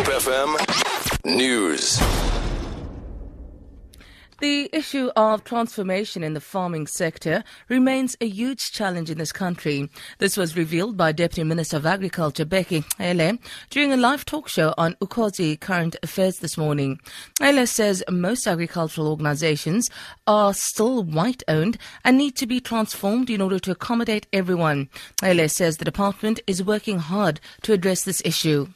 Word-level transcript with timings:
Hope 0.00 0.22
FM 0.22 1.26
News. 1.26 2.00
The 4.38 4.70
issue 4.72 5.10
of 5.14 5.44
transformation 5.44 6.24
in 6.24 6.32
the 6.32 6.40
farming 6.40 6.86
sector 6.86 7.44
remains 7.68 8.16
a 8.18 8.26
huge 8.26 8.72
challenge 8.72 9.10
in 9.10 9.18
this 9.18 9.30
country. 9.30 9.90
This 10.16 10.38
was 10.38 10.56
revealed 10.56 10.96
by 10.96 11.12
Deputy 11.12 11.44
Minister 11.44 11.76
of 11.76 11.84
Agriculture 11.84 12.46
Bheki 12.46 12.82
Cele 12.96 13.36
during 13.68 13.92
a 13.92 13.98
live 13.98 14.24
talk 14.24 14.48
show 14.48 14.72
on 14.78 14.94
Ukhozi 15.02 15.60
Current 15.60 15.96
Affairs 16.02 16.38
this 16.38 16.56
morning. 16.56 16.98
Cele 17.38 17.66
says 17.66 18.02
most 18.08 18.46
agricultural 18.46 19.08
organizations 19.08 19.90
are 20.26 20.54
still 20.54 21.02
white 21.02 21.42
owned 21.46 21.76
and 22.04 22.16
need 22.16 22.36
to 22.36 22.46
be 22.46 22.58
transformed 22.58 23.28
in 23.28 23.42
order 23.42 23.58
to 23.58 23.72
accommodate 23.72 24.26
everyone. 24.32 24.88
Cele 25.20 25.46
says 25.46 25.76
the 25.76 25.84
department 25.84 26.40
is 26.46 26.64
working 26.64 27.00
hard 27.00 27.38
to 27.64 27.74
address 27.74 28.04
this 28.04 28.22
issue. 28.24 28.66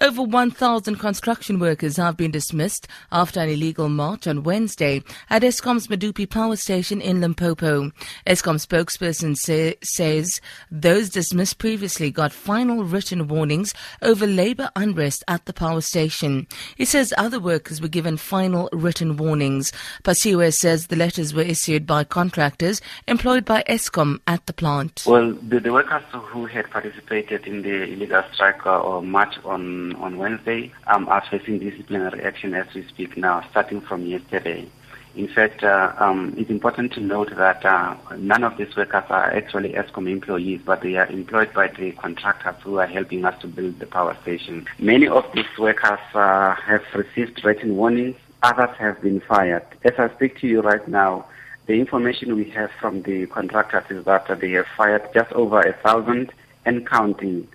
Over 0.00 0.22
1,000 0.22 0.96
construction 0.96 1.58
workers 1.58 1.96
have 1.96 2.16
been 2.16 2.30
dismissed 2.30 2.86
after 3.10 3.40
an 3.40 3.48
illegal 3.48 3.88
march 3.88 4.26
on 4.26 4.42
Wednesday 4.42 5.02
at 5.30 5.42
Eskom's 5.42 5.88
Medupi 5.88 6.28
power 6.28 6.56
station 6.56 7.00
in 7.00 7.20
Limpopo. 7.20 7.90
Eskom 8.26 8.56
spokesperson 8.56 9.36
say, 9.36 9.76
says 9.82 10.40
those 10.70 11.10
dismissed 11.10 11.58
previously 11.58 12.10
got 12.10 12.32
final 12.32 12.84
written 12.84 13.28
warnings 13.28 13.72
over 14.02 14.26
labor 14.26 14.70
unrest 14.76 15.24
at 15.28 15.44
the 15.46 15.52
power 15.52 15.80
station. 15.80 16.46
He 16.76 16.84
says 16.84 17.14
other 17.16 17.40
workers 17.40 17.80
were 17.80 17.88
given 17.88 18.16
final 18.16 18.68
written 18.72 19.16
warnings. 19.16 19.72
Phasiwe 20.04 20.52
says 20.52 20.86
the 20.86 20.96
letters 20.96 21.34
were 21.34 21.42
issued 21.42 21.86
by 21.86 22.04
contractors 22.04 22.80
employed 23.08 23.44
by 23.44 23.62
Eskom 23.68 24.20
at 24.26 24.44
the 24.46 24.52
plant. 24.52 25.04
Well, 25.06 25.32
the, 25.32 25.60
the 25.60 25.72
workers 25.72 26.02
who 26.12 26.46
had 26.46 26.70
participated 26.70 27.46
in 27.46 27.62
the 27.62 27.84
illegal 27.84 28.22
strike 28.32 28.64
uh, 28.66 28.80
or 28.80 29.02
march 29.02 29.34
on 29.44 29.55
on, 29.56 30.18
Wednesday 30.18 30.72
um, 30.86 31.08
are 31.08 31.22
facing 31.30 31.58
disciplinary 31.58 32.22
action 32.22 32.54
as 32.54 32.66
we 32.74 32.86
speak 32.88 33.16
now, 33.16 33.44
starting 33.50 33.80
from 33.80 34.04
yesterday. 34.06 34.68
In 35.14 35.28
fact, 35.28 35.62
uh, 35.62 35.94
um, 35.98 36.34
it's 36.36 36.50
important 36.50 36.92
to 36.92 37.00
note 37.00 37.34
that 37.34 37.64
uh, 37.64 37.96
none 38.18 38.44
of 38.44 38.58
these 38.58 38.76
workers 38.76 39.04
are 39.08 39.32
actually 39.34 39.70
Eskom 39.72 40.10
employees, 40.10 40.60
but 40.64 40.82
they 40.82 40.96
are 40.96 41.06
employed 41.06 41.54
by 41.54 41.68
the 41.68 41.92
contractors 41.92 42.56
who 42.62 42.78
are 42.78 42.86
helping 42.86 43.24
us 43.24 43.40
to 43.40 43.46
build 43.46 43.78
the 43.78 43.86
power 43.86 44.14
station. 44.22 44.66
Many 44.78 45.08
of 45.08 45.24
these 45.32 45.46
workers 45.58 46.00
uh, 46.14 46.54
have 46.56 46.82
received 46.94 47.42
written 47.44 47.76
warnings. 47.76 48.16
Others 48.42 48.76
have 48.78 49.00
been 49.00 49.20
fired. 49.20 49.64
As 49.84 49.94
I 49.98 50.14
speak 50.16 50.38
to 50.40 50.46
you 50.46 50.60
right 50.60 50.86
now, 50.86 51.24
the 51.66 51.74
information 51.74 52.36
we 52.36 52.50
have 52.50 52.70
from 52.78 53.02
the 53.02 53.26
contractors 53.26 53.84
is 53.88 54.04
that 54.04 54.28
they 54.40 54.50
have 54.52 54.66
fired 54.76 55.08
just 55.14 55.32
over 55.32 55.60
a 55.60 55.72
thousand 55.72 56.30
and 56.66 56.86
counting 56.86 57.48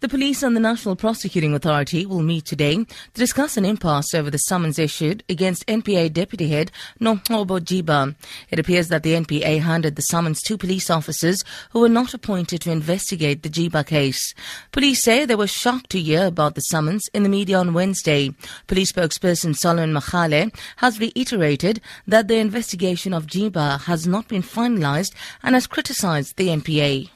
the 0.00 0.08
police 0.08 0.44
and 0.44 0.54
the 0.54 0.60
National 0.60 0.94
Prosecuting 0.94 1.54
Authority 1.54 2.06
will 2.06 2.22
meet 2.22 2.44
today 2.44 2.76
to 2.76 2.86
discuss 3.14 3.56
an 3.56 3.64
impasse 3.64 4.14
over 4.14 4.30
the 4.30 4.38
summons 4.38 4.78
issued 4.78 5.24
against 5.28 5.66
NPA 5.66 6.12
Deputy 6.12 6.48
Head 6.48 6.70
Nomgcobo 7.00 7.58
Jiba. 7.58 8.14
It 8.48 8.60
appears 8.60 8.88
that 8.88 9.02
the 9.02 9.14
NPA 9.14 9.60
handed 9.60 9.96
the 9.96 10.02
summons 10.02 10.40
to 10.42 10.56
police 10.56 10.88
officers 10.88 11.42
who 11.70 11.80
were 11.80 11.88
not 11.88 12.14
appointed 12.14 12.60
to 12.60 12.70
investigate 12.70 13.42
the 13.42 13.48
Jiba 13.48 13.84
case. 13.84 14.34
Police 14.70 15.02
say 15.02 15.24
they 15.24 15.34
were 15.34 15.48
shocked 15.48 15.90
to 15.90 16.00
hear 16.00 16.26
about 16.26 16.54
the 16.54 16.60
summons 16.60 17.02
in 17.12 17.24
the 17.24 17.28
media 17.28 17.58
on 17.58 17.74
Wednesday. 17.74 18.30
Police 18.68 18.92
spokesperson 18.92 19.56
Solomon 19.56 19.92
Makgale 19.92 20.54
has 20.76 21.00
reiterated 21.00 21.80
that 22.06 22.28
the 22.28 22.36
investigation 22.36 23.12
of 23.12 23.26
Jiba 23.26 23.80
has 23.82 24.06
not 24.06 24.28
been 24.28 24.42
finalized 24.42 25.12
and 25.42 25.56
has 25.56 25.66
criticized 25.66 26.36
the 26.36 26.48
NPA. 26.48 27.10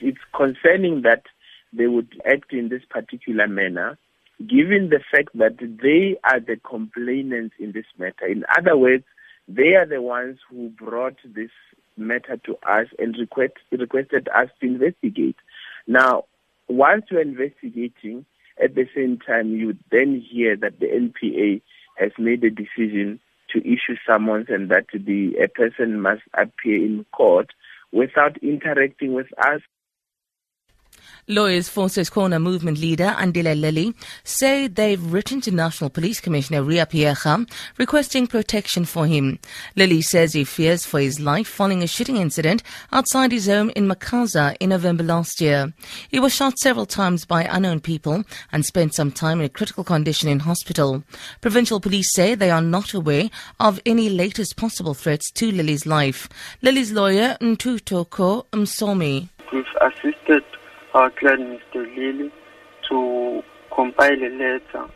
It's 0.00 0.18
concerning 0.34 1.00
that 1.02 1.22
they 1.76 1.86
would 1.86 2.20
act 2.24 2.52
in 2.52 2.68
this 2.68 2.82
particular 2.88 3.46
manner, 3.46 3.98
given 4.40 4.90
the 4.90 5.00
fact 5.10 5.30
that 5.34 5.58
they 5.58 6.18
are 6.24 6.40
the 6.40 6.56
complainants 6.56 7.54
in 7.58 7.72
this 7.72 7.86
matter. 7.98 8.26
In 8.26 8.44
other 8.56 8.76
words, 8.76 9.04
they 9.48 9.74
are 9.74 9.86
the 9.86 10.02
ones 10.02 10.38
who 10.50 10.70
brought 10.70 11.16
this 11.24 11.50
matter 11.96 12.36
to 12.44 12.56
us 12.68 12.86
and 12.98 13.16
request, 13.18 13.54
requested 13.70 14.28
us 14.34 14.48
to 14.60 14.66
investigate. 14.66 15.36
Now, 15.86 16.24
once 16.68 17.06
you're 17.10 17.20
investigating, 17.20 18.26
at 18.62 18.74
the 18.74 18.88
same 18.94 19.18
time, 19.18 19.54
you 19.54 19.76
then 19.90 20.20
hear 20.20 20.56
that 20.56 20.80
the 20.80 20.86
NPA 20.86 21.60
has 21.98 22.12
made 22.18 22.42
a 22.42 22.50
decision 22.50 23.20
to 23.52 23.60
issue 23.60 23.96
summons 24.06 24.46
and 24.48 24.70
that 24.70 24.86
the 24.92 25.36
a 25.42 25.48
person 25.48 26.00
must 26.00 26.22
appear 26.34 26.76
in 26.76 27.04
court 27.12 27.50
without 27.92 28.36
interacting 28.38 29.12
with 29.12 29.26
us 29.38 29.60
Lawyers 31.28 31.68
for 31.68 31.88
Corner 31.88 32.38
movement 32.38 32.78
leader 32.78 33.12
Andile 33.18 33.60
Lili 33.60 33.92
say 34.22 34.68
they've 34.68 35.12
written 35.12 35.40
to 35.40 35.50
National 35.50 35.90
Police 35.90 36.20
Commissioner 36.20 36.62
Riah 36.62 36.86
Phiyega 36.86 37.50
requesting 37.78 38.28
protection 38.28 38.84
for 38.84 39.08
him. 39.08 39.40
Lili 39.74 40.02
says 40.02 40.34
he 40.34 40.44
fears 40.44 40.86
for 40.86 41.00
his 41.00 41.18
life 41.18 41.48
following 41.48 41.82
a 41.82 41.88
shooting 41.88 42.18
incident 42.18 42.62
outside 42.92 43.32
his 43.32 43.48
home 43.48 43.72
in 43.74 43.88
Makhaza 43.88 44.56
in 44.60 44.68
November 44.68 45.02
last 45.02 45.40
year. 45.40 45.72
He 46.08 46.20
was 46.20 46.32
shot 46.32 46.60
several 46.60 46.86
times 46.86 47.24
by 47.24 47.42
unknown 47.42 47.80
people 47.80 48.22
and 48.52 48.64
spent 48.64 48.94
some 48.94 49.10
time 49.10 49.40
in 49.40 49.46
a 49.46 49.48
critical 49.48 49.82
condition 49.82 50.28
in 50.28 50.38
hospital. 50.38 51.02
Provincial 51.40 51.80
police 51.80 52.14
say 52.14 52.36
they 52.36 52.50
are 52.50 52.62
not 52.62 52.94
aware 52.94 53.30
of 53.58 53.80
any 53.84 54.08
latest 54.08 54.56
possible 54.56 54.94
threats 54.94 55.32
to 55.32 55.50
Lili's 55.50 55.86
life. 55.86 56.28
Lili's 56.62 56.92
lawyer 56.92 57.36
Ntutoko 57.40 58.46
Msomi. 58.52 59.28
We've 59.52 59.64
assisted 59.80 60.44
our 60.96 61.10
client, 61.10 61.60
Mr. 61.74 61.84
Lili, 61.94 62.32
to 62.88 63.42
compile 63.70 64.14
a 64.14 64.30
letter 64.30 64.88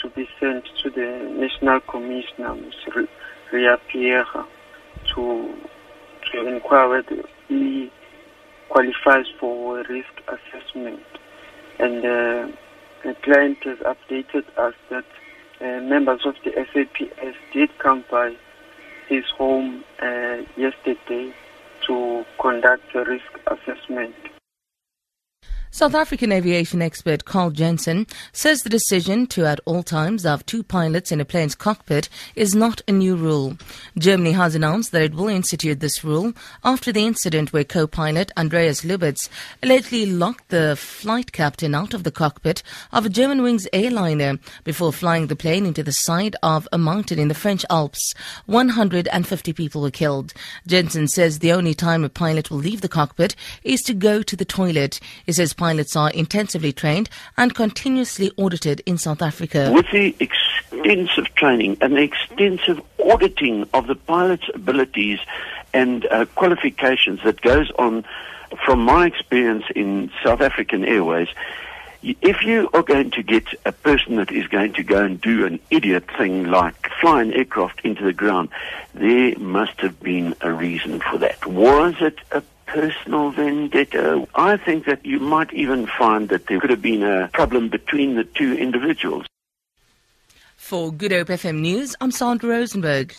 to 0.00 0.08
be 0.16 0.26
sent 0.40 0.64
to 0.82 0.88
the 0.88 1.28
National 1.36 1.80
Commissioner, 1.80 2.54
Mr. 2.54 3.06
Riah 3.52 3.76
Phiyega, 3.92 4.46
to, 5.14 5.54
to 6.32 6.46
inquire 6.46 6.88
whether 6.88 7.28
he 7.46 7.92
qualifies 8.70 9.26
for 9.38 9.80
a 9.80 9.88
risk 9.88 10.08
assessment. 10.28 11.02
And 11.78 11.98
uh, 11.98 12.56
the 13.04 13.14
client 13.22 13.58
has 13.64 13.78
updated 13.80 14.46
us 14.56 14.74
that 14.88 15.04
uh, 15.60 15.82
members 15.82 16.24
of 16.24 16.36
the 16.42 16.52
SAPS 16.72 17.36
did 17.52 17.68
come 17.78 18.02
by 18.10 18.34
his 19.08 19.24
home 19.36 19.84
uh, 20.00 20.38
yesterday 20.56 21.34
to 21.86 22.24
conduct 22.40 22.94
a 22.94 23.04
risk 23.04 23.38
assessment. 23.46 24.14
South 25.78 25.94
African 25.94 26.32
aviation 26.32 26.82
expert 26.82 27.24
Carl 27.24 27.52
Jensen 27.52 28.08
says 28.32 28.64
the 28.64 28.68
decision 28.68 29.28
to 29.28 29.46
at 29.46 29.60
all 29.64 29.84
times 29.84 30.24
have 30.24 30.44
two 30.44 30.64
pilots 30.64 31.12
in 31.12 31.20
a 31.20 31.24
plane's 31.24 31.54
cockpit 31.54 32.08
is 32.34 32.52
not 32.52 32.82
a 32.88 32.90
new 32.90 33.14
rule. 33.14 33.56
Germany 33.96 34.32
has 34.32 34.56
announced 34.56 34.90
that 34.90 35.02
it 35.02 35.14
will 35.14 35.28
institute 35.28 35.78
this 35.78 36.02
rule 36.02 36.32
after 36.64 36.90
the 36.90 37.06
incident 37.06 37.52
where 37.52 37.62
co-pilot 37.62 38.32
Andreas 38.36 38.80
Lubitz 38.80 39.28
allegedly 39.62 40.04
locked 40.04 40.48
the 40.48 40.74
flight 40.76 41.30
captain 41.30 41.76
out 41.76 41.94
of 41.94 42.02
the 42.02 42.10
cockpit 42.10 42.64
of 42.92 43.06
a 43.06 43.08
Germanwings 43.08 43.68
airliner 43.72 44.40
before 44.64 44.92
flying 44.92 45.28
the 45.28 45.36
plane 45.36 45.64
into 45.64 45.84
the 45.84 45.92
side 45.92 46.34
of 46.42 46.66
a 46.72 46.78
mountain 46.78 47.20
in 47.20 47.28
the 47.28 47.34
French 47.34 47.64
Alps. 47.70 48.14
150 48.46 49.52
people 49.52 49.82
were 49.82 49.92
killed. 49.92 50.34
Jensen 50.66 51.06
says 51.06 51.38
the 51.38 51.52
only 51.52 51.72
time 51.72 52.02
a 52.02 52.08
pilot 52.08 52.50
will 52.50 52.58
leave 52.58 52.80
the 52.80 52.88
cockpit 52.88 53.36
is 53.62 53.80
to 53.82 53.94
go 53.94 54.24
to 54.24 54.34
the 54.34 54.44
toilet. 54.44 54.98
He 55.24 55.32
says 55.32 55.52
pilots 55.68 55.94
are 55.96 56.10
intensively 56.12 56.72
trained 56.72 57.10
and 57.36 57.54
continuously 57.54 58.30
audited 58.38 58.80
in 58.86 58.96
South 58.96 59.20
Africa. 59.20 59.70
With 59.70 59.90
the 59.92 60.16
extensive 60.18 61.34
training 61.34 61.76
and 61.82 61.92
the 61.92 62.00
extensive 62.00 62.80
auditing 63.04 63.68
of 63.74 63.86
the 63.86 63.94
pilot's 63.94 64.48
abilities 64.54 65.18
and 65.74 66.06
uh, 66.06 66.24
qualifications 66.36 67.20
that 67.22 67.42
goes 67.42 67.70
on, 67.72 68.06
from 68.64 68.80
my 68.80 69.04
experience 69.04 69.64
in 69.76 70.10
South 70.24 70.40
African 70.40 70.86
Airways, 70.86 71.28
if 72.02 72.42
you 72.42 72.70
are 72.72 72.82
going 72.82 73.10
to 73.10 73.22
get 73.22 73.44
a 73.66 73.72
person 73.72 74.16
that 74.16 74.32
is 74.32 74.46
going 74.46 74.72
to 74.72 74.82
go 74.82 75.04
and 75.04 75.20
do 75.20 75.44
an 75.44 75.60
idiot 75.68 76.04
thing 76.16 76.44
like 76.44 76.88
fly 76.98 77.20
an 77.20 77.34
aircraft 77.34 77.82
into 77.84 78.04
the 78.04 78.14
ground, 78.14 78.48
there 78.94 79.38
must 79.38 79.78
have 79.80 80.00
been 80.00 80.34
a 80.40 80.50
reason 80.50 81.00
for 81.00 81.18
that. 81.18 81.44
Was 81.44 81.96
it 82.00 82.16
a 82.32 82.42
personal 82.68 83.30
vendetta. 83.30 84.20
Uh, 84.20 84.26
I 84.34 84.56
think 84.56 84.84
that 84.84 85.04
you 85.04 85.18
might 85.18 85.52
even 85.52 85.86
find 85.86 86.28
that 86.28 86.46
there 86.46 86.60
could 86.60 86.70
have 86.70 86.82
been 86.82 87.02
a 87.02 87.28
problem 87.32 87.68
between 87.68 88.14
the 88.14 88.24
two 88.24 88.54
individuals. 88.54 89.26
For 90.56 90.92
Good 90.92 91.12
Hope 91.12 91.28
FM 91.28 91.60
News, 91.60 91.96
I'm 92.00 92.10
Sandra 92.10 92.50
Rosenberg. 92.50 93.14